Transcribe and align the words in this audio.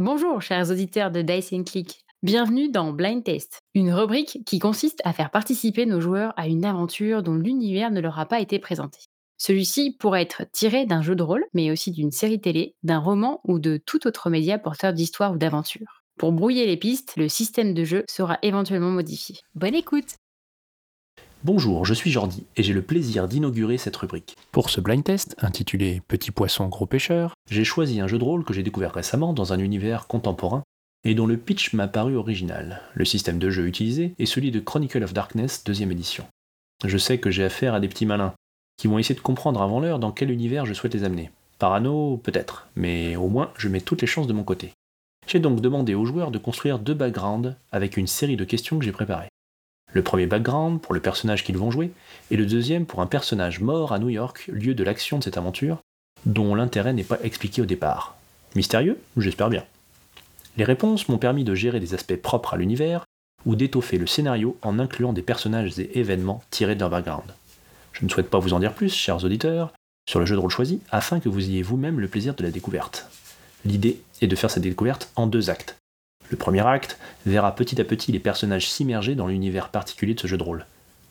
Bonjour, 0.00 0.40
chers 0.40 0.70
auditeurs 0.70 1.10
de 1.10 1.20
Dice 1.20 1.52
Click. 1.66 2.06
Bienvenue 2.22 2.70
dans 2.70 2.90
Blind 2.90 3.22
Test, 3.22 3.60
une 3.74 3.92
rubrique 3.92 4.38
qui 4.46 4.58
consiste 4.58 5.02
à 5.04 5.12
faire 5.12 5.30
participer 5.30 5.84
nos 5.84 6.00
joueurs 6.00 6.32
à 6.38 6.46
une 6.48 6.64
aventure 6.64 7.22
dont 7.22 7.34
l'univers 7.34 7.90
ne 7.90 8.00
leur 8.00 8.18
a 8.18 8.24
pas 8.24 8.40
été 8.40 8.58
présenté. 8.58 8.98
Celui-ci 9.36 9.98
pourrait 10.00 10.22
être 10.22 10.44
tiré 10.52 10.86
d'un 10.86 11.02
jeu 11.02 11.14
de 11.14 11.22
rôle, 11.22 11.44
mais 11.52 11.70
aussi 11.70 11.90
d'une 11.90 12.12
série 12.12 12.40
télé, 12.40 12.76
d'un 12.82 12.98
roman 12.98 13.42
ou 13.44 13.58
de 13.58 13.76
tout 13.76 14.06
autre 14.06 14.30
média 14.30 14.58
porteur 14.58 14.94
d'histoire 14.94 15.34
ou 15.34 15.36
d'aventure. 15.36 16.02
Pour 16.16 16.32
brouiller 16.32 16.64
les 16.64 16.78
pistes, 16.78 17.12
le 17.18 17.28
système 17.28 17.74
de 17.74 17.84
jeu 17.84 18.04
sera 18.08 18.38
éventuellement 18.40 18.90
modifié. 18.90 19.36
Bonne 19.54 19.74
écoute 19.74 20.14
Bonjour, 21.42 21.86
je 21.86 21.94
suis 21.94 22.10
Jordi 22.10 22.44
et 22.58 22.62
j'ai 22.62 22.74
le 22.74 22.82
plaisir 22.82 23.26
d'inaugurer 23.26 23.78
cette 23.78 23.96
rubrique. 23.96 24.36
Pour 24.52 24.68
ce 24.68 24.78
blind 24.78 25.02
test, 25.02 25.36
intitulé 25.38 26.02
Petit 26.06 26.32
poisson, 26.32 26.68
gros 26.68 26.84
pêcheur, 26.84 27.32
j'ai 27.50 27.64
choisi 27.64 27.98
un 27.98 28.06
jeu 28.06 28.18
de 28.18 28.24
rôle 28.24 28.44
que 28.44 28.52
j'ai 28.52 28.62
découvert 28.62 28.92
récemment 28.92 29.32
dans 29.32 29.54
un 29.54 29.58
univers 29.58 30.06
contemporain 30.06 30.62
et 31.02 31.14
dont 31.14 31.26
le 31.26 31.38
pitch 31.38 31.72
m'a 31.72 31.88
paru 31.88 32.14
original. 32.14 32.82
Le 32.92 33.06
système 33.06 33.38
de 33.38 33.48
jeu 33.48 33.66
utilisé 33.66 34.12
est 34.18 34.26
celui 34.26 34.50
de 34.50 34.60
Chronicle 34.60 35.02
of 35.02 35.14
Darkness, 35.14 35.64
deuxième 35.64 35.92
édition. 35.92 36.26
Je 36.84 36.98
sais 36.98 37.16
que 37.16 37.30
j'ai 37.30 37.44
affaire 37.44 37.72
à 37.72 37.80
des 37.80 37.88
petits 37.88 38.04
malins, 38.04 38.34
qui 38.76 38.86
vont 38.86 38.98
essayer 38.98 39.14
de 39.14 39.20
comprendre 39.20 39.62
avant 39.62 39.80
l'heure 39.80 39.98
dans 39.98 40.12
quel 40.12 40.30
univers 40.30 40.66
je 40.66 40.74
souhaite 40.74 40.92
les 40.92 41.04
amener. 41.04 41.30
Parano, 41.58 42.18
peut-être, 42.18 42.68
mais 42.76 43.16
au 43.16 43.28
moins 43.28 43.50
je 43.56 43.68
mets 43.68 43.80
toutes 43.80 44.02
les 44.02 44.06
chances 44.06 44.26
de 44.26 44.34
mon 44.34 44.44
côté. 44.44 44.72
J'ai 45.26 45.40
donc 45.40 45.62
demandé 45.62 45.94
aux 45.94 46.04
joueurs 46.04 46.32
de 46.32 46.38
construire 46.38 46.78
deux 46.78 46.92
backgrounds 46.92 47.56
avec 47.72 47.96
une 47.96 48.06
série 48.06 48.36
de 48.36 48.44
questions 48.44 48.78
que 48.78 48.84
j'ai 48.84 48.92
préparées. 48.92 49.30
Le 49.92 50.02
premier 50.02 50.26
background 50.26 50.80
pour 50.80 50.94
le 50.94 51.00
personnage 51.00 51.44
qu'ils 51.44 51.58
vont 51.58 51.70
jouer, 51.70 51.90
et 52.30 52.36
le 52.36 52.46
deuxième 52.46 52.86
pour 52.86 53.00
un 53.00 53.06
personnage 53.06 53.60
mort 53.60 53.92
à 53.92 53.98
New 53.98 54.08
York, 54.08 54.48
lieu 54.52 54.74
de 54.74 54.84
l'action 54.84 55.18
de 55.18 55.24
cette 55.24 55.36
aventure, 55.36 55.78
dont 56.26 56.54
l'intérêt 56.54 56.92
n'est 56.92 57.02
pas 57.02 57.18
expliqué 57.22 57.62
au 57.62 57.66
départ. 57.66 58.16
Mystérieux 58.54 58.98
J'espère 59.16 59.50
bien? 59.50 59.64
Les 60.56 60.64
réponses 60.64 61.08
m'ont 61.08 61.18
permis 61.18 61.44
de 61.44 61.54
gérer 61.54 61.80
des 61.80 61.94
aspects 61.94 62.16
propres 62.16 62.54
à 62.54 62.56
l'univers, 62.56 63.04
ou 63.46 63.56
d'étoffer 63.56 63.98
le 63.98 64.06
scénario 64.06 64.56
en 64.62 64.78
incluant 64.78 65.12
des 65.12 65.22
personnages 65.22 65.78
et 65.78 65.98
événements 65.98 66.42
tirés 66.50 66.74
de 66.74 66.80
leur 66.80 66.90
background. 66.90 67.32
Je 67.92 68.04
ne 68.04 68.10
souhaite 68.10 68.30
pas 68.30 68.38
vous 68.38 68.52
en 68.52 68.60
dire 68.60 68.74
plus, 68.74 68.94
chers 68.94 69.24
auditeurs, 69.24 69.72
sur 70.08 70.20
le 70.20 70.26
jeu 70.26 70.34
de 70.34 70.40
rôle 70.40 70.50
choisi, 70.50 70.80
afin 70.90 71.20
que 71.20 71.28
vous 71.28 71.48
ayez 71.48 71.62
vous-même 71.62 72.00
le 72.00 72.08
plaisir 72.08 72.34
de 72.34 72.42
la 72.42 72.50
découverte. 72.50 73.08
L'idée 73.64 74.00
est 74.20 74.26
de 74.26 74.36
faire 74.36 74.50
cette 74.50 74.62
découverte 74.62 75.10
en 75.16 75.26
deux 75.26 75.50
actes. 75.50 75.79
Le 76.30 76.36
premier 76.36 76.64
acte 76.64 76.96
verra 77.26 77.54
petit 77.54 77.80
à 77.80 77.84
petit 77.84 78.12
les 78.12 78.20
personnages 78.20 78.70
s'immerger 78.70 79.16
dans 79.16 79.26
l'univers 79.26 79.68
particulier 79.68 80.14
de 80.14 80.20
ce 80.20 80.28
jeu 80.28 80.38
de 80.38 80.42
rôle. 80.42 80.64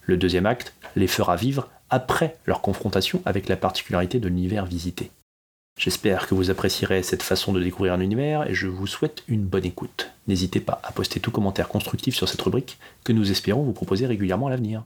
Le 0.03 0.15
deuxième 0.17 0.45
acte 0.45 0.73
les 0.95 1.07
fera 1.07 1.35
vivre 1.35 1.69
après 1.89 2.37
leur 2.45 2.61
confrontation 2.61 3.21
avec 3.25 3.49
la 3.49 3.57
particularité 3.57 4.19
de 4.19 4.29
l'univers 4.29 4.65
visité. 4.65 5.11
J'espère 5.77 6.27
que 6.27 6.35
vous 6.35 6.49
apprécierez 6.49 7.03
cette 7.03 7.23
façon 7.23 7.53
de 7.53 7.61
découvrir 7.61 7.93
un 7.93 7.99
univers 7.99 8.49
et 8.49 8.53
je 8.53 8.67
vous 8.67 8.87
souhaite 8.87 9.23
une 9.27 9.45
bonne 9.45 9.65
écoute. 9.65 10.11
N'hésitez 10.27 10.61
pas 10.61 10.81
à 10.83 10.91
poster 10.91 11.19
tout 11.19 11.31
commentaire 11.31 11.67
constructif 11.67 12.15
sur 12.15 12.27
cette 12.27 12.41
rubrique 12.41 12.79
que 13.03 13.13
nous 13.13 13.29
espérons 13.29 13.63
vous 13.63 13.73
proposer 13.73 14.05
régulièrement 14.05 14.47
à 14.47 14.51
l'avenir. 14.51 14.83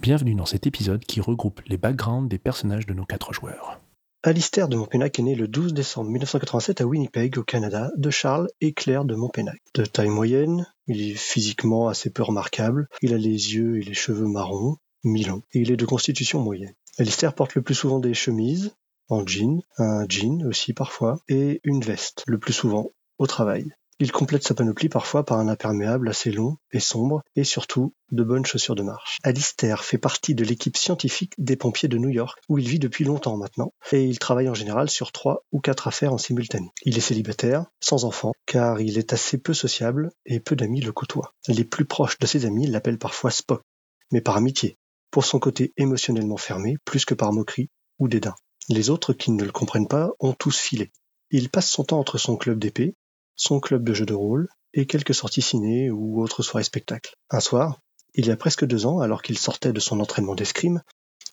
Bienvenue 0.00 0.34
dans 0.34 0.46
cet 0.46 0.66
épisode 0.66 1.04
qui 1.04 1.20
regroupe 1.20 1.60
les 1.66 1.76
backgrounds 1.76 2.28
des 2.28 2.38
personnages 2.38 2.86
de 2.86 2.94
nos 2.94 3.04
quatre 3.04 3.32
joueurs. 3.32 3.80
Alistair 4.26 4.68
de 4.68 4.76
Montpennac 4.78 5.18
est 5.18 5.22
né 5.22 5.34
le 5.34 5.46
12 5.46 5.74
décembre 5.74 6.08
1987 6.08 6.80
à 6.80 6.86
Winnipeg, 6.86 7.36
au 7.36 7.42
Canada, 7.42 7.90
de 7.98 8.08
Charles 8.08 8.48
et 8.62 8.72
Claire 8.72 9.04
de 9.04 9.14
Montpennac. 9.14 9.60
De 9.74 9.84
taille 9.84 10.08
moyenne, 10.08 10.66
il 10.86 11.10
est 11.10 11.14
physiquement 11.14 11.88
assez 11.88 12.08
peu 12.08 12.22
remarquable, 12.22 12.88
il 13.02 13.12
a 13.12 13.18
les 13.18 13.54
yeux 13.54 13.76
et 13.76 13.82
les 13.82 13.92
cheveux 13.92 14.26
marrons, 14.26 14.78
mi-longs, 15.02 15.42
et 15.52 15.60
il 15.60 15.70
est 15.70 15.76
de 15.76 15.84
constitution 15.84 16.40
moyenne. 16.40 16.72
Alistair 16.96 17.34
porte 17.34 17.54
le 17.54 17.60
plus 17.60 17.74
souvent 17.74 17.98
des 17.98 18.14
chemises, 18.14 18.74
en 19.10 19.26
jean, 19.26 19.62
un 19.76 20.06
jean 20.08 20.42
aussi 20.46 20.72
parfois, 20.72 21.20
et 21.28 21.60
une 21.62 21.82
veste, 21.82 22.24
le 22.26 22.38
plus 22.38 22.54
souvent 22.54 22.92
au 23.18 23.26
travail. 23.26 23.74
Il 24.00 24.10
complète 24.10 24.42
sa 24.42 24.54
panoplie 24.54 24.88
parfois 24.88 25.24
par 25.24 25.38
un 25.38 25.46
imperméable 25.46 26.08
assez 26.08 26.32
long 26.32 26.56
et 26.72 26.80
sombre, 26.80 27.22
et 27.36 27.44
surtout 27.44 27.94
de 28.10 28.24
bonnes 28.24 28.44
chaussures 28.44 28.74
de 28.74 28.82
marche. 28.82 29.18
Alistair 29.22 29.84
fait 29.84 29.98
partie 29.98 30.34
de 30.34 30.44
l'équipe 30.44 30.76
scientifique 30.76 31.34
des 31.38 31.56
pompiers 31.56 31.88
de 31.88 31.98
New 31.98 32.08
York, 32.08 32.40
où 32.48 32.58
il 32.58 32.68
vit 32.68 32.80
depuis 32.80 33.04
longtemps 33.04 33.36
maintenant, 33.36 33.72
et 33.92 34.04
il 34.04 34.18
travaille 34.18 34.48
en 34.48 34.54
général 34.54 34.90
sur 34.90 35.12
trois 35.12 35.44
ou 35.52 35.60
quatre 35.60 35.86
affaires 35.86 36.12
en 36.12 36.18
simultané. 36.18 36.70
Il 36.82 36.98
est 36.98 37.00
célibataire, 37.00 37.66
sans 37.80 38.04
enfant, 38.04 38.32
car 38.46 38.80
il 38.80 38.98
est 38.98 39.12
assez 39.12 39.38
peu 39.38 39.54
sociable 39.54 40.10
et 40.26 40.40
peu 40.40 40.56
d'amis 40.56 40.80
le 40.80 40.92
côtoient. 40.92 41.32
Les 41.46 41.64
plus 41.64 41.84
proches 41.84 42.18
de 42.18 42.26
ses 42.26 42.46
amis 42.46 42.66
l'appellent 42.66 42.98
parfois 42.98 43.30
Spock, 43.30 43.62
mais 44.10 44.20
par 44.20 44.36
amitié, 44.36 44.76
pour 45.12 45.24
son 45.24 45.38
côté 45.38 45.72
émotionnellement 45.76 46.36
fermé, 46.36 46.78
plus 46.84 47.04
que 47.04 47.14
par 47.14 47.32
moquerie 47.32 47.70
ou 48.00 48.08
dédain. 48.08 48.34
Les 48.68 48.90
autres 48.90 49.12
qui 49.12 49.30
ne 49.30 49.44
le 49.44 49.52
comprennent 49.52 49.88
pas 49.88 50.10
ont 50.18 50.32
tous 50.32 50.58
filé. 50.58 50.90
Il 51.30 51.48
passe 51.48 51.70
son 51.70 51.84
temps 51.84 52.00
entre 52.00 52.18
son 52.18 52.36
club 52.36 52.58
d'épée, 52.58 52.96
son 53.36 53.60
club 53.60 53.84
de 53.84 53.94
jeux 53.94 54.06
de 54.06 54.14
rôle 54.14 54.48
et 54.72 54.86
quelques 54.86 55.14
sorties 55.14 55.42
ciné 55.42 55.90
ou 55.90 56.22
autres 56.22 56.42
soirées 56.42 56.64
spectacles. 56.64 57.14
Un 57.30 57.40
soir, 57.40 57.80
il 58.14 58.26
y 58.26 58.30
a 58.30 58.36
presque 58.36 58.64
deux 58.64 58.86
ans, 58.86 59.00
alors 59.00 59.22
qu'il 59.22 59.38
sortait 59.38 59.72
de 59.72 59.80
son 59.80 60.00
entraînement 60.00 60.34
d'escrime, 60.34 60.82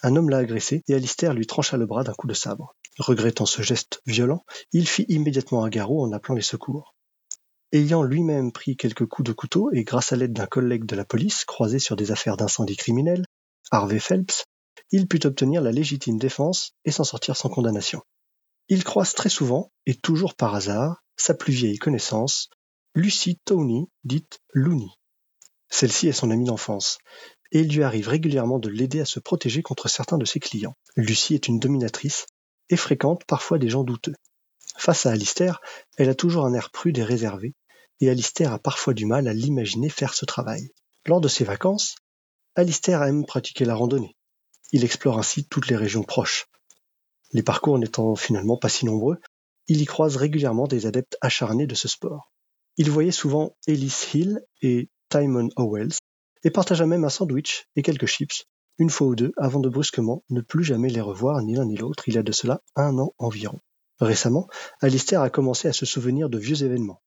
un 0.04 0.16
homme 0.16 0.30
l'a 0.30 0.38
agressé 0.38 0.82
et 0.88 0.96
Alistair 0.96 1.34
lui 1.34 1.46
trancha 1.46 1.78
le 1.78 1.86
bras 1.86 2.04
d'un 2.04 2.14
coup 2.14 2.28
de 2.28 2.34
sabre. 2.34 2.76
Regrettant 2.98 3.46
ce 3.46 3.62
geste 3.62 4.02
violent, 4.06 4.44
il 4.74 4.88
fit 4.88 5.06
immédiatement 5.10 5.64
un 5.64 5.70
garrot 5.70 6.04
en 6.04 6.12
appelant 6.12 6.36
les 6.36 6.42
secours. 6.42 6.96
Ayant 7.72 8.04
lui-même 8.04 8.52
pris 8.52 8.76
quelques 8.76 9.06
coups 9.06 9.28
de 9.28 9.34
couteau 9.34 9.72
et 9.72 9.84
grâce 9.84 10.12
à 10.12 10.16
l'aide 10.16 10.34
d'un 10.34 10.48
collègue 10.48 10.86
de 10.86 10.96
la 10.96 11.06
police 11.06 11.46
croisé 11.46 11.80
sur 11.80 11.96
des 11.96 12.12
affaires 12.12 12.36
d'incendie 12.36 12.76
criminel, 12.76 13.26
Harvey 13.70 14.00
Phelps, 14.00 14.46
il 14.92 15.08
put 15.08 15.26
obtenir 15.26 15.62
la 15.62 15.72
légitime 15.72 16.18
défense 16.18 16.74
et 16.84 16.92
s'en 16.92 17.04
sortir 17.04 17.38
sans 17.38 17.50
condamnation. 17.50 18.02
Il 18.68 18.84
croise 18.84 19.14
très 19.14 19.30
souvent, 19.30 19.72
et 19.86 19.96
toujours 19.96 20.34
par 20.34 20.56
hasard, 20.56 21.04
sa 21.22 21.34
plus 21.34 21.54
vieille 21.54 21.78
connaissance, 21.78 22.50
Lucy 22.96 23.40
Tony, 23.46 23.88
dite 24.04 24.42
Looney. 24.54 24.90
Celle-ci 25.70 26.08
est 26.08 26.14
son 26.14 26.32
amie 26.32 26.46
d'enfance, 26.46 26.98
et 27.52 27.62
il 27.62 27.74
lui 27.74 27.84
arrive 27.84 28.08
régulièrement 28.08 28.60
de 28.60 28.70
l'aider 28.70 29.00
à 29.00 29.06
se 29.06 29.20
protéger 29.20 29.62
contre 29.62 29.88
certains 29.88 30.18
de 30.18 30.26
ses 30.26 30.40
clients. 30.40 30.76
Lucy 30.96 31.36
est 31.36 31.48
une 31.48 31.60
dominatrice 31.60 32.26
et 32.70 32.78
fréquente 32.78 33.24
parfois 33.26 33.60
des 33.60 33.70
gens 33.70 33.84
douteux. 33.84 34.16
Face 34.78 35.06
à 35.06 35.12
Alistair, 35.12 35.62
elle 35.98 36.10
a 36.10 36.16
toujours 36.16 36.46
un 36.46 36.54
air 36.54 36.72
prude 36.72 36.98
et 36.98 37.04
réservé, 37.04 37.54
et 38.00 38.10
Alistair 38.10 38.52
a 38.52 38.60
parfois 38.60 38.94
du 38.94 39.06
mal 39.06 39.28
à 39.28 39.34
l'imaginer 39.34 39.90
faire 39.90 40.14
ce 40.14 40.26
travail. 40.26 40.72
Lors 41.06 41.22
de 41.22 41.28
ses 41.28 41.44
vacances, 41.44 41.96
Alistair 42.56 43.04
aime 43.04 43.26
pratiquer 43.26 43.66
la 43.66 43.76
randonnée. 43.76 44.18
Il 44.72 44.84
explore 44.84 45.18
ainsi 45.18 45.46
toutes 45.46 45.68
les 45.68 45.76
régions 45.76 46.04
proches. 46.04 46.48
Les 47.32 47.44
parcours 47.44 47.78
n'étant 47.80 48.16
finalement 48.16 48.58
pas 48.58 48.70
si 48.70 48.86
nombreux, 48.86 49.20
il 49.68 49.82
y 49.82 49.86
croise 49.86 50.16
régulièrement 50.16 50.68
des 50.68 50.86
adeptes 50.86 51.18
acharnés 51.22 51.68
de 51.68 51.76
ce 51.76 51.88
sport. 51.88 52.32
Il 52.78 52.90
voyait 52.90 53.12
souvent 53.12 53.56
Ellis 53.68 54.08
Hill 54.14 54.42
et 54.62 54.90
Timon 55.10 55.50
Owells, 55.56 55.94
et 56.44 56.52
partagea 56.52 56.86
même 56.86 57.04
un 57.04 57.10
sandwich 57.10 57.68
et 57.76 57.82
quelques 57.82 58.08
chips, 58.08 58.46
une 58.78 58.90
fois 58.90 59.08
ou 59.08 59.16
deux, 59.16 59.32
avant 59.38 59.60
de 59.60 59.70
brusquement 59.70 60.24
ne 60.30 60.42
plus 60.42 60.64
jamais 60.64 60.90
les 60.90 61.02
revoir 61.02 61.42
ni 61.42 61.56
l'un 61.56 61.66
ni 61.66 61.78
l'autre, 61.78 62.08
il 62.08 62.16
y 62.16 62.18
a 62.18 62.24
de 62.24 62.32
cela 62.32 62.62
un 62.76 62.98
an 62.98 63.14
environ. 63.20 63.60
Récemment, 64.00 64.48
Alistair 64.80 65.22
a 65.22 65.30
commencé 65.30 65.68
à 65.68 65.74
se 65.74 65.86
souvenir 65.86 66.30
de 66.30 66.40
vieux 66.40 66.64
événements. 66.64 67.02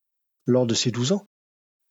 Lors 0.47 0.66
de 0.66 0.75
ses 0.75 0.93
douze 0.93 1.10
ans, 1.10 1.26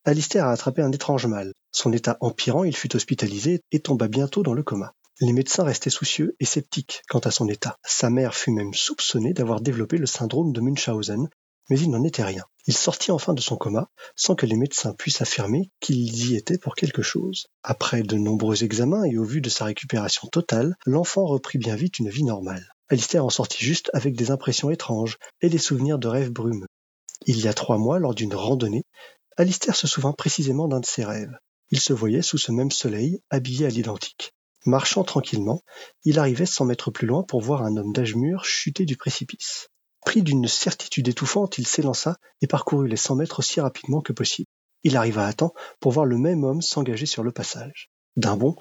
Alistair 0.06 0.46
a 0.46 0.52
attrapé 0.52 0.82
un 0.82 0.92
étrange 0.92 1.26
mal. 1.26 1.54
Son 1.72 1.92
état 1.92 2.18
empirant, 2.22 2.64
il 2.64 2.76
fut 2.76 2.96
hospitalisé 2.96 3.62
et 3.72 3.82
tomba 3.82 4.08
bientôt 4.08 4.44
dans 4.44 4.54
le 4.54 4.64
coma. 4.64 4.94
Les 5.26 5.32
médecins 5.32 5.64
restaient 5.64 5.90
soucieux 5.90 6.36
et 6.42 6.46
sceptiques 6.46 7.02
quant 7.08 7.20
à 7.20 7.32
son 7.32 7.48
état. 7.48 7.78
Sa 7.86 8.10
mère 8.10 8.36
fut 8.36 8.52
même 8.52 8.74
soupçonnée 8.74 9.32
d'avoir 9.32 9.62
développé 9.62 9.98
le 9.98 10.06
syndrome 10.06 10.52
de 10.52 10.60
Munchausen, 10.60 11.30
mais 11.70 11.80
il 11.80 11.92
n'en 11.92 12.04
était 12.04 12.26
rien. 12.26 12.44
Il 12.68 12.76
sortit 12.76 13.10
enfin 13.10 13.34
de 13.34 13.40
son 13.40 13.56
coma 13.56 13.90
sans 14.18 14.36
que 14.36 14.46
les 14.46 14.58
médecins 14.58 14.94
puissent 14.94 15.22
affirmer 15.22 15.72
qu'il 15.80 16.14
y 16.14 16.36
était 16.36 16.58
pour 16.58 16.76
quelque 16.76 17.02
chose. 17.02 17.48
Après 17.64 18.04
de 18.04 18.18
nombreux 18.18 18.66
examens 18.66 19.06
et 19.06 19.18
au 19.18 19.24
vu 19.24 19.40
de 19.40 19.48
sa 19.48 19.64
récupération 19.64 20.28
totale, 20.28 20.76
l'enfant 20.86 21.24
reprit 21.24 21.58
bien 21.58 21.78
vite 21.78 22.00
une 22.00 22.10
vie 22.10 22.26
normale. 22.26 22.74
Alistair 22.90 23.24
en 23.24 23.30
sortit 23.30 23.64
juste 23.64 23.90
avec 23.94 24.18
des 24.18 24.30
impressions 24.30 24.72
étranges 24.72 25.18
et 25.40 25.48
des 25.48 25.58
souvenirs 25.58 26.00
de 26.00 26.10
rêves 26.10 26.32
brumeux. 26.32 26.68
Il 27.28 27.40
y 27.40 27.48
a 27.48 27.54
trois 27.54 27.78
mois, 27.78 27.98
lors 27.98 28.14
d'une 28.14 28.36
randonnée, 28.36 28.84
Alistair 29.38 29.78
se 29.78 29.88
souvint 29.88 30.12
précisément 30.12 30.68
d'un 30.68 30.82
de 30.82 30.86
ses 30.86 31.06
rêves. 31.06 31.38
Il 31.70 31.80
se 31.80 31.94
voyait 31.94 32.22
sous 32.22 32.38
ce 32.38 32.52
même 32.52 32.72
soleil, 32.72 33.22
habillé 33.30 33.68
à 33.68 33.70
l'identique. 33.70 34.34
Marchant 34.66 35.04
tranquillement, 35.04 35.64
il 36.06 36.20
arrivait 36.20 36.46
cent 36.46 36.66
mètres 36.66 36.92
plus 36.92 37.08
loin 37.08 37.24
pour 37.24 37.42
voir 37.42 37.64
un 37.64 37.76
homme 37.76 37.92
d'âge 37.92 38.16
mûr 38.16 38.46
chuter 38.46 38.86
du 38.86 38.96
précipice. 38.96 39.70
Pris 40.06 40.22
d'une 40.22 40.48
certitude 40.48 41.08
étouffante, 41.08 41.58
il 41.58 41.68
s'élança 41.68 42.18
et 42.42 42.48
parcourut 42.48 42.88
les 42.88 42.96
cent 42.96 43.16
mètres 43.16 43.40
aussi 43.40 43.60
rapidement 43.60 44.02
que 44.02 44.14
possible. 44.14 44.48
Il 44.84 44.98
arriva 44.98 45.26
à 45.26 45.34
temps 45.34 45.54
pour 45.80 45.92
voir 45.92 46.06
le 46.06 46.18
même 46.18 46.44
homme 46.44 46.62
s'engager 46.62 47.06
sur 47.06 47.24
le 47.24 47.32
passage. 47.32 47.90
D'un 48.16 48.38
bond, 48.38 48.56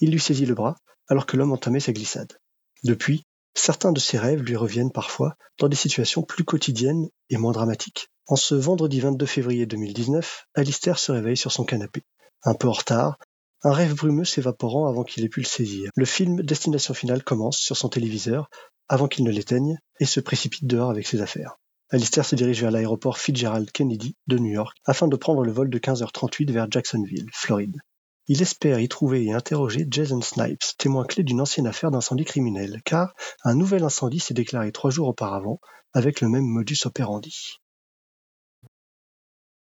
il 0.00 0.10
lui 0.10 0.20
saisit 0.20 0.46
le 0.46 0.54
bras 0.54 0.76
alors 1.08 1.26
que 1.26 1.36
l'homme 1.36 1.52
entamait 1.52 1.80
sa 1.80 1.92
glissade. 1.92 2.38
Depuis, 2.84 3.24
certains 3.54 3.92
de 3.92 4.00
ses 4.00 4.18
rêves 4.18 4.42
lui 4.42 4.56
reviennent 4.56 4.92
parfois 4.92 5.36
dans 5.58 5.68
des 5.68 5.76
situations 5.76 6.22
plus 6.22 6.44
quotidiennes 6.44 7.08
et 7.30 7.36
moins 7.36 7.52
dramatiques. 7.52 8.08
En 8.26 8.36
ce 8.36 8.54
vendredi 8.54 9.00
22 9.00 9.24
février 9.24 9.66
2019, 9.66 10.46
Alistair 10.54 10.98
se 10.98 11.12
réveille 11.12 11.36
sur 11.36 11.52
son 11.52 11.64
canapé. 11.64 12.02
Un 12.42 12.54
peu 12.54 12.68
en 12.68 12.72
retard, 12.72 13.18
un 13.66 13.72
rêve 13.72 13.96
brumeux 13.96 14.24
s'évaporant 14.24 14.86
avant 14.86 15.02
qu'il 15.02 15.24
ait 15.24 15.28
pu 15.28 15.40
le 15.40 15.46
saisir. 15.46 15.90
Le 15.96 16.04
film 16.04 16.40
Destination 16.40 16.94
Finale 16.94 17.24
commence 17.24 17.58
sur 17.58 17.76
son 17.76 17.88
téléviseur 17.88 18.48
avant 18.86 19.08
qu'il 19.08 19.24
ne 19.24 19.32
l'éteigne 19.32 19.76
et 19.98 20.04
se 20.04 20.20
précipite 20.20 20.68
dehors 20.68 20.88
avec 20.88 21.04
ses 21.04 21.20
affaires. 21.20 21.56
Alistair 21.90 22.24
se 22.24 22.36
dirige 22.36 22.60
vers 22.60 22.70
l'aéroport 22.70 23.18
Fitzgerald 23.18 23.72
Kennedy 23.72 24.14
de 24.28 24.38
New 24.38 24.52
York 24.52 24.76
afin 24.84 25.08
de 25.08 25.16
prendre 25.16 25.42
le 25.42 25.50
vol 25.50 25.68
de 25.68 25.78
15h38 25.80 26.52
vers 26.52 26.70
Jacksonville, 26.70 27.26
Floride. 27.32 27.80
Il 28.28 28.40
espère 28.40 28.78
y 28.78 28.86
trouver 28.86 29.24
et 29.24 29.32
interroger 29.32 29.84
Jason 29.90 30.20
Snipes, 30.20 30.76
témoin 30.78 31.04
clé 31.04 31.24
d'une 31.24 31.40
ancienne 31.40 31.66
affaire 31.66 31.90
d'incendie 31.90 32.24
criminel, 32.24 32.82
car 32.84 33.14
un 33.42 33.56
nouvel 33.56 33.82
incendie 33.82 34.20
s'est 34.20 34.32
déclaré 34.32 34.70
trois 34.70 34.90
jours 34.90 35.08
auparavant 35.08 35.58
avec 35.92 36.20
le 36.20 36.28
même 36.28 36.46
modus 36.46 36.78
operandi. 36.84 37.58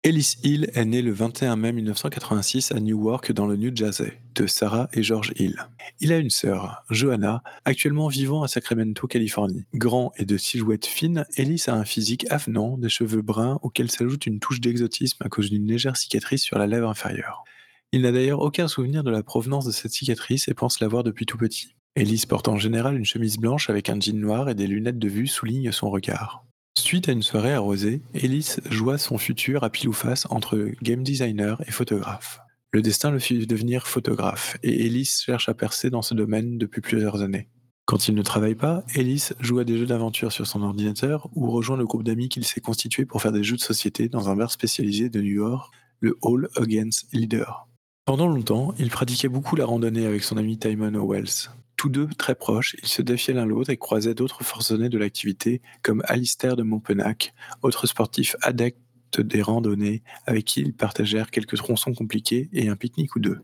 Ellis 0.07 0.37
Hill 0.43 0.71
est 0.75 0.85
né 0.85 1.01
le 1.01 1.13
21 1.13 1.57
mai 1.57 1.73
1986 1.73 2.73
à 2.73 2.79
Newark 2.79 3.33
dans 3.33 3.47
le 3.47 3.57
New 3.57 3.75
Jersey, 3.75 4.21
de 4.35 4.47
Sarah 4.47 4.91
et 4.93 5.03
George 5.03 5.33
Hill. 5.37 5.57
Il 5.99 6.13
a 6.13 6.19
une 6.19 6.29
sœur, 6.29 6.85
Johanna, 6.91 7.43
actuellement 7.65 8.09
vivant 8.09 8.43
à 8.43 8.49
Sacramento, 8.49 9.07
Californie. 9.07 9.65
Grand 9.73 10.13
et 10.19 10.27
de 10.27 10.37
silhouette 10.37 10.85
fine, 10.85 11.25
Ellis 11.39 11.65
a 11.69 11.73
un 11.73 11.87
physique 11.87 12.27
avenant, 12.29 12.77
des 12.77 12.91
cheveux 12.91 13.23
bruns 13.23 13.59
auxquels 13.63 13.91
s'ajoute 13.91 14.27
une 14.27 14.41
touche 14.41 14.61
d'exotisme 14.61 15.25
à 15.25 15.31
cause 15.31 15.49
d'une 15.49 15.67
légère 15.67 15.97
cicatrice 15.97 16.43
sur 16.43 16.59
la 16.59 16.67
lèvre 16.67 16.91
inférieure. 16.91 17.43
Il 17.91 18.03
n'a 18.03 18.13
d'ailleurs 18.13 18.41
aucun 18.41 18.69
souvenir 18.69 19.05
de 19.05 19.11
la 19.11 19.23
provenance 19.23 19.65
de 19.65 19.73
cette 19.73 19.93
cicatrice 19.93 20.49
et 20.49 20.55
pense 20.55 20.81
l'avoir 20.81 21.03
depuis 21.03 21.25
tout 21.25 21.39
petit. 21.39 21.77
Ellis 21.97 22.25
porte 22.29 22.49
en 22.49 22.59
général 22.59 22.99
une 22.99 23.07
chemise 23.07 23.39
blanche 23.39 23.71
avec 23.71 23.89
un 23.89 23.99
jean 23.99 24.21
noir 24.21 24.51
et 24.51 24.55
des 24.55 24.67
lunettes 24.67 24.99
de 24.99 25.09
vue 25.09 25.29
soulignent 25.29 25.73
son 25.73 25.89
regard. 25.89 26.45
Suite 26.85 27.09
à 27.09 27.13
une 27.13 27.23
soirée 27.23 27.55
arrosée, 27.55 28.03
Ellis 28.13 28.57
joua 28.69 28.99
son 28.99 29.17
futur 29.17 29.65
à 29.65 29.71
pile 29.71 29.89
ou 29.89 29.95
face 29.95 30.27
entre 30.29 30.71
game 30.83 31.03
designer 31.03 31.63
et 31.67 31.71
photographe. 31.71 32.41
Le 32.73 32.83
destin 32.83 33.11
le 33.11 33.19
fit 33.19 33.47
devenir 33.47 33.87
photographe, 33.87 34.59
et 34.63 34.85
Ellis 34.85 35.23
cherche 35.25 35.49
à 35.49 35.55
percer 35.55 35.89
dans 35.89 36.03
ce 36.03 36.13
domaine 36.13 36.59
depuis 36.59 36.83
plusieurs 36.83 37.23
années. 37.23 37.49
Quand 37.87 38.07
il 38.07 38.15
ne 38.15 38.21
travaille 38.21 38.55
pas, 38.55 38.85
Ellis 38.95 39.31
joue 39.41 39.61
à 39.61 39.65
des 39.65 39.79
jeux 39.79 39.87
d'aventure 39.87 40.31
sur 40.31 40.47
son 40.47 40.61
ordinateur 40.61 41.31
ou 41.35 41.51
rejoint 41.51 41.79
le 41.79 41.87
groupe 41.87 42.05
d'amis 42.05 42.29
qu'il 42.29 42.45
s'est 42.45 42.61
constitué 42.61 43.07
pour 43.07 43.23
faire 43.23 43.33
des 43.33 43.45
jeux 43.45 43.57
de 43.57 43.63
société 43.63 44.11
dans 44.11 44.29
un 44.29 44.37
bar 44.37 44.51
spécialisé 44.51 45.09
de 45.09 45.23
New 45.23 45.37
York, 45.37 45.73
le 46.01 46.19
All 46.23 46.51
Against 46.57 47.07
Leader. 47.15 47.67
Pendant 48.05 48.29
longtemps, 48.29 48.75
il 48.79 48.91
pratiquait 48.91 49.29
beaucoup 49.29 49.57
la 49.57 49.65
randonnée 49.65 50.05
avec 50.05 50.23
son 50.23 50.37
ami 50.37 50.59
Timon 50.59 50.95
Owells. 50.97 51.49
Tous 51.77 51.89
deux 51.89 52.07
très 52.07 52.35
proches, 52.35 52.77
ils 52.83 52.89
se 52.89 53.03
défiaient 53.03 53.35
l'un 53.35 53.47
l'autre 53.47 53.71
et 53.71 53.77
croisaient 53.77 54.15
d'autres 54.15 54.45
forcenés 54.45 54.89
de 54.89 54.99
l'activité, 54.99 55.61
comme 55.83 56.03
Alistair 56.07 56.57
de 56.57 56.63
Montpenac, 56.63 57.35
autre 57.63 57.87
sportif 57.87 58.37
adepte 58.43 58.79
des 59.19 59.43
randonnées, 59.43 60.03
avec 60.27 60.45
qui 60.45 60.61
ils 60.61 60.75
partagèrent 60.75 61.31
quelques 61.31 61.57
tronçons 61.57 61.95
compliqués 61.95 62.49
et 62.53 62.69
un 62.69 62.77
pique-nique 62.77 63.17
ou 63.17 63.21
deux. 63.21 63.41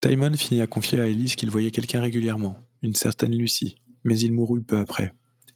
Timon 0.00 0.34
finit 0.34 0.60
à 0.60 0.66
confier 0.66 1.00
à 1.00 1.06
Elise 1.06 1.36
qu'il 1.36 1.50
voyait 1.50 1.70
quelqu'un 1.70 2.00
régulièrement, 2.00 2.58
une 2.82 2.94
certaine 2.94 3.34
Lucie, 3.34 3.76
mais 4.04 4.18
il 4.18 4.32
mourut 4.32 4.62
peu 4.62 4.78
après, 4.78 5.12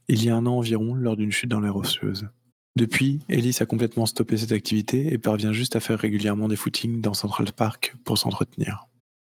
il 0.08 0.24
y 0.24 0.30
a 0.30 0.36
un 0.36 0.46
an 0.46 0.56
environ 0.56 0.94
lors 0.94 1.16
d'une 1.16 1.32
chute 1.32 1.50
dans 1.50 1.60
les 1.60 1.68
rocheuses. 1.68 2.28
Depuis, 2.76 3.20
Ellis 3.28 3.56
a 3.60 3.66
complètement 3.66 4.06
stoppé 4.06 4.36
cette 4.36 4.52
activité 4.52 5.12
et 5.12 5.18
parvient 5.18 5.52
juste 5.52 5.76
à 5.76 5.80
faire 5.80 5.98
régulièrement 5.98 6.48
des 6.48 6.56
footings 6.56 7.00
dans 7.00 7.12
Central 7.12 7.52
Park 7.52 7.94
pour 8.04 8.16
s'entretenir. 8.16 8.86